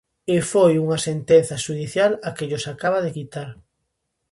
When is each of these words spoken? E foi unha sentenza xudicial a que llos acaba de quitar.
E 0.35 0.37
foi 0.51 0.73
unha 0.83 0.99
sentenza 1.07 1.61
xudicial 1.65 2.11
a 2.27 2.29
que 2.35 2.47
llos 2.49 2.65
acaba 2.73 2.99
de 3.05 3.13
quitar. 3.17 3.49